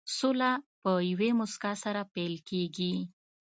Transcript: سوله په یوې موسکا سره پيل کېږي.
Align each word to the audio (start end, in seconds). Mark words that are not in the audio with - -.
سوله 0.17 0.51
په 0.81 0.91
یوې 1.11 1.29
موسکا 1.39 1.71
سره 1.83 2.01
پيل 2.13 2.33
کېږي. 2.49 2.93